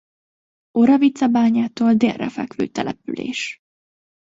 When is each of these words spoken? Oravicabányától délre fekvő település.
Oravicabányától 0.71 1.93
délre 1.93 2.29
fekvő 2.29 2.67
település. 2.67 3.57